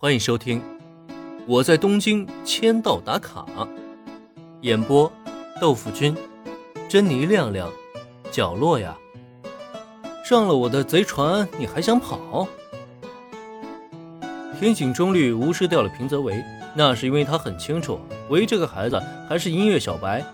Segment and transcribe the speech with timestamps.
[0.00, 0.60] 欢迎收听
[1.44, 3.44] 《我在东京签到打卡》，
[4.60, 5.10] 演播：
[5.60, 6.16] 豆腐君、
[6.88, 7.68] 珍妮亮亮、
[8.30, 8.96] 角落呀。
[10.24, 12.46] 上了我的贼船，你还想跑？
[14.60, 16.44] 田井中律无视掉了平泽唯，
[16.76, 20.24] 那是因为他很清楚，唯这个孩子还是音乐小白，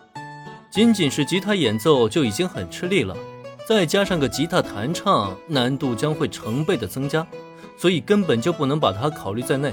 [0.70, 3.16] 仅仅是吉他演奏就已经很吃力了，
[3.66, 7.26] 再加上个吉他弹唱，难度将会成倍的增加。
[7.77, 9.72] 所以根本就不能把他考虑在内，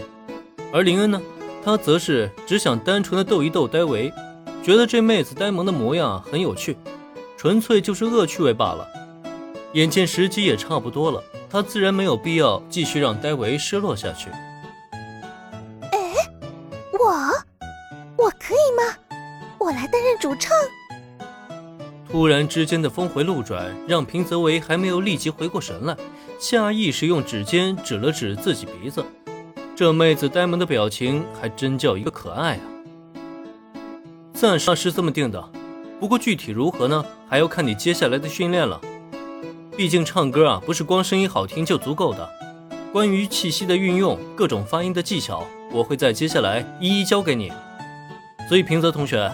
[0.74, 1.22] 而林恩呢，
[1.64, 4.12] 他则是只想单纯的逗一逗戴维，
[4.64, 6.78] 觉得这妹子呆萌的模样很有趣，
[7.38, 8.88] 纯粹就是恶趣味罢了。
[9.74, 14.30] 眼见时机也差不多了，他自然没有必要继续让戴维失落下去。
[15.92, 16.14] 哎，
[16.92, 17.16] 我
[18.18, 18.94] 我可以吗？
[19.58, 20.52] 我来担任主唱。
[22.12, 25.96] 突然之间的峰回路转，让平泽唯还没有立即回过神来。
[26.38, 29.06] 下意识用指尖指了指自己鼻子，
[29.74, 32.62] 这妹子呆萌的表情还真叫一个可爱啊！
[34.34, 35.42] 暂时是这么定的，
[36.02, 38.82] 不过具体如何呢，还要看你接下来的训练了。
[39.78, 42.30] 毕竟唱歌啊，不是光声音好听就足够的，
[42.92, 47.54] 关于气息的运用、各种发音的技巧，我会在接下来一一教给你。
[48.50, 49.32] 所以平泽同学，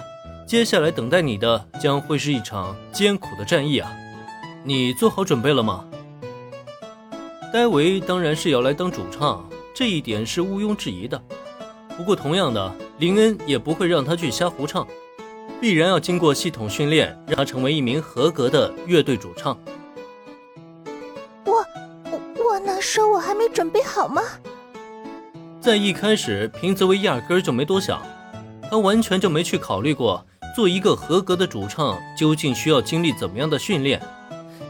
[0.47, 3.91] 接下来等待你的将会是一场艰苦的战役啊！
[4.63, 5.83] 你做好准备了吗？
[7.51, 9.45] 戴维当然是要来当主唱，
[9.75, 11.21] 这一点是毋庸置疑的。
[11.97, 14.87] 不过，同样的，林恩也不会让他去瞎胡唱，
[15.59, 19.59] 必然要经过系统训练，让他成为一名合格的乐队主唱。
[21.43, 21.55] 我
[22.09, 24.21] 我我能说我还没准备好吗？
[25.59, 28.01] 在一开始，平泽唯压根就没多想，
[28.71, 30.25] 他完全就没去考虑过
[30.57, 34.01] 做一个合格的主唱究竟需要经历怎么样的训练，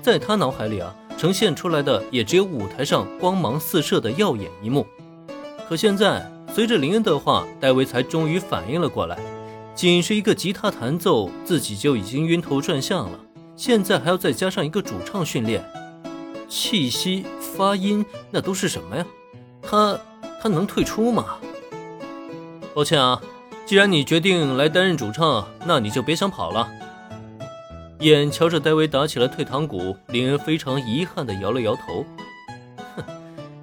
[0.01, 0.93] 在他脑海里啊。
[1.17, 4.85] 呈现出来的也只有舞台上光芒四射的耀眼一幕。
[5.65, 9.17] 可现在，随着林恩的话，戴维才终于反应了过来，
[9.73, 13.17] 仅是一个吉他弹奏，自己就已经晕头转向了。
[13.55, 15.63] 现在还要再加上一个主唱训练，
[16.49, 19.05] 气息、发音，那都是什么呀？
[19.61, 19.97] 他
[20.41, 21.37] 他能退出吗？
[22.75, 23.21] 抱歉啊，
[23.67, 26.69] 既然你决定来担任主唱，那你就别想跑了。
[27.99, 32.05] 眼瞧着戴维打起了退堂鼓，林恩非常遗憾地摇了摇头。
[32.95, 33.03] 哼，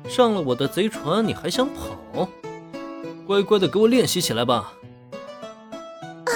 [0.06, 2.28] 上了我的贼船，你还想跑？
[3.26, 4.74] 乖乖的给我练习起来吧！
[6.26, 6.30] 啊，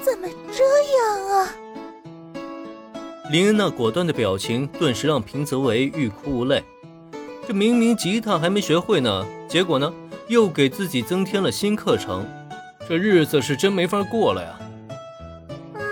[0.00, 0.64] 怎么这
[0.96, 1.50] 样啊？
[3.30, 6.64] 林恩那果断的表情，顿时让平泽唯欲哭无泪。
[7.46, 9.92] 这明明吉他还没学会呢，结果呢，
[10.28, 12.26] 又给自己增添了新课程，
[12.88, 14.58] 这日子是真没法过了呀！
[15.74, 15.82] 唉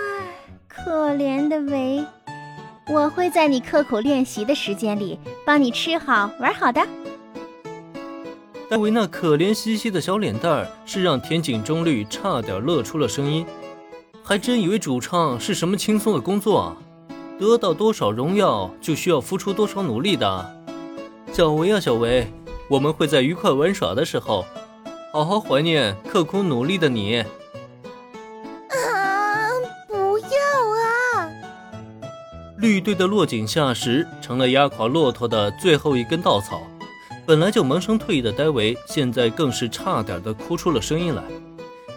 [0.67, 2.03] 可怜的维，
[2.91, 6.81] 我会在你刻苦练习的时间里帮你吃好玩好的。
[8.67, 13.45] 戴维那可怜兮兮的小脸蛋儿，是让田井中律差点乐出了声音。
[14.23, 16.77] 还真以为主唱是什么轻松的工作啊？
[17.37, 20.63] 得到多少荣耀，就需要付出多少努力的。
[21.31, 22.27] 小维啊，小维，
[22.67, 24.43] 我们会在愉快玩耍的时候，
[25.17, 27.17] 好好怀念刻苦努力的你。
[27.17, 27.25] 啊！
[29.87, 31.27] 不要啊
[32.57, 36.61] 绿队的落井下石成了压垮骆驼的最后一根稻草。
[37.25, 41.23] 本来就萌生退意的戴维，现在更是差点的哭出了声音来。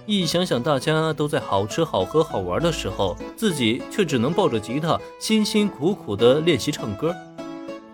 [0.06, 7.14] 一想想大家都在好吃好喝好玩的时候，自己却只能抱着吉他辛辛苦苦的练习唱歌，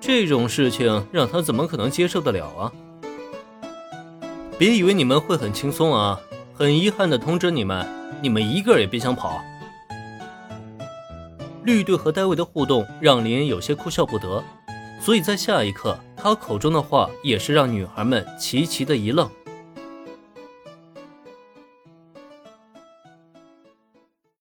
[0.01, 2.71] 这种事情让他怎么可能接受得了啊？
[4.59, 6.19] 别以为你们会很轻松啊！
[6.55, 7.87] 很遗憾的通知你们，
[8.23, 9.43] 你们一个也别想跑。
[11.63, 14.43] 绿队和戴维的互动让林恩有些哭笑不得，
[14.99, 19.29] 所以在下一刻，他口中的话也是让女孩们齐齐的一愣。